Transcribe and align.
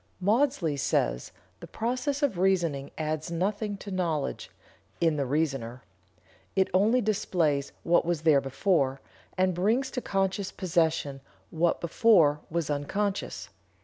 Maudsley 0.19 0.75
says: 0.77 1.31
"The 1.59 1.67
process 1.67 2.23
of 2.23 2.39
reasoning 2.39 2.89
adds 2.97 3.29
nothing 3.29 3.77
to 3.77 3.91
knowledge 3.91 4.49
(in 4.99 5.15
the 5.15 5.27
reasoner). 5.27 5.83
It 6.55 6.71
only 6.73 7.01
displays 7.01 7.71
what 7.83 8.03
was 8.03 8.23
there 8.23 8.41
before, 8.41 8.99
and 9.37 9.53
brings 9.53 9.91
to 9.91 10.01
conscious 10.01 10.51
possession 10.51 11.21
what 11.51 11.79
before 11.79 12.39
was 12.49 12.67
unconscious." 12.67 13.49